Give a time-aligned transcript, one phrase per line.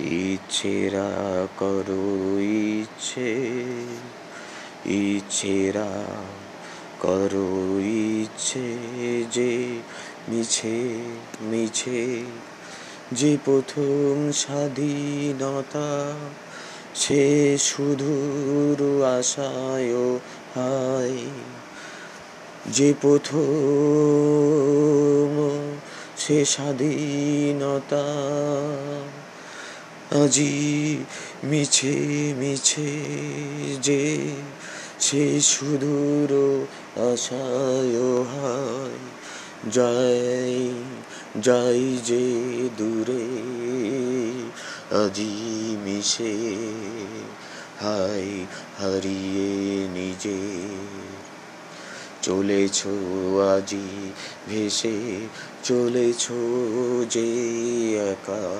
[0.00, 3.44] ইচ্ছেরা করো ইচ্ছে
[4.86, 6.04] ইচ্ছেরা
[7.00, 8.78] করো ইচ্ছে
[9.32, 9.66] যে
[10.28, 10.98] মিছে
[11.40, 12.22] মিছে
[13.12, 16.14] যে প্রথম স্বাধীনতা,
[16.94, 20.16] সে সুদূর আশায়
[20.54, 21.18] হায়।
[22.66, 23.38] যে প্রথম,
[26.16, 28.04] সে স্বাধীনতা
[30.10, 30.96] আজি
[31.44, 31.94] মিছে
[32.36, 33.02] মিছে
[33.82, 34.30] যে
[35.00, 36.30] সে সুদূর
[37.12, 38.98] আশায় হায়।
[39.70, 40.70] যাই
[41.40, 42.24] যাই যে
[42.76, 43.26] দূরে
[45.04, 46.56] আজি মিশে
[47.80, 48.46] হাই
[48.78, 50.38] হারিয়ে নিজে।
[52.22, 52.86] চলেছ
[53.56, 54.12] আজি
[54.48, 55.20] ভেসে,
[55.64, 56.28] চলেছ
[57.10, 57.30] যে
[58.10, 58.52] একা।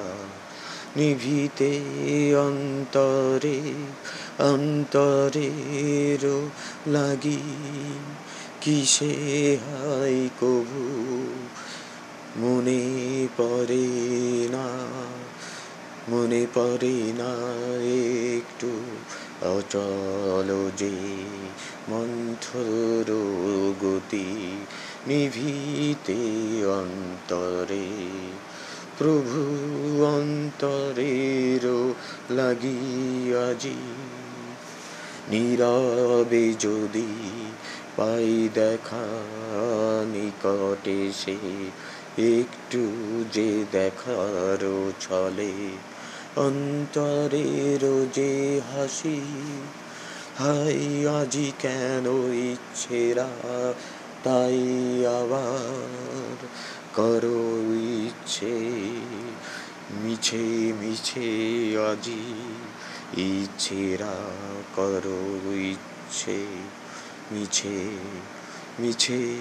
[0.96, 3.60] নিভিতে অন্তরে
[4.38, 6.50] অন্তরের
[6.90, 7.38] লাগি
[8.60, 11.26] কিসে হাই কবু?
[12.36, 14.68] মনে পড়ে না,
[16.08, 17.34] মনে পড়ে না
[18.36, 18.70] একটু।
[19.42, 20.90] অচল যে
[21.88, 23.12] মন্থর
[23.80, 24.64] গতি
[25.06, 26.16] নিভিতে
[26.66, 27.86] অন্তরে
[28.98, 29.40] প্রভু
[30.04, 31.64] অন্তরের
[32.30, 32.80] লাগি
[33.50, 33.76] আজি।
[35.30, 37.10] নীরবে যদি
[37.96, 39.06] পাই দেখা
[40.06, 41.36] নিকটে সে,
[42.38, 42.82] একটু
[43.32, 45.52] যে দেখার ছলে
[46.36, 49.20] অন্তরের যে হাসি,
[50.38, 53.28] হাই আজি কেন ইচ্ছেরা
[54.24, 54.58] তাই
[55.06, 56.46] আবার
[56.94, 57.42] করো
[58.28, 58.56] ইচ্ছে
[59.90, 62.22] মিছে মিছে, আজি
[63.22, 64.16] ইচ্ছেরা
[64.76, 66.46] করো ইচ্ছে।
[67.32, 67.88] মিছে
[68.80, 69.36] মিছে,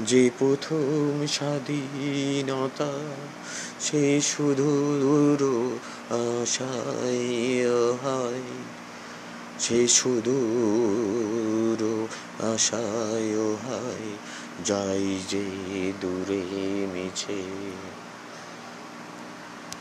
[0.00, 2.92] যে প্রথম স্বাধীনতা,
[3.80, 5.40] সে সুদূর
[6.14, 7.70] আশায়
[8.02, 8.42] হয়।
[9.58, 12.06] সে সুদূর
[12.54, 14.16] আশায় হয়।
[14.64, 16.44] যাই যে দূরে
[16.92, 17.42] মিছে।